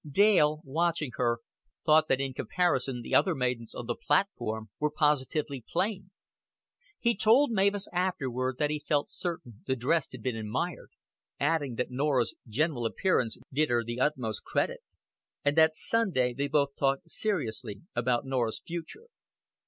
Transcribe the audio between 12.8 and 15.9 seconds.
appearance did her the utmost credit. And that